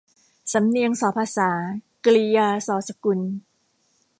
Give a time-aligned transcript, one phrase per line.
[0.53, 1.49] สำเนียงส่อภาษา
[2.03, 3.19] กิริยาส่อสกุล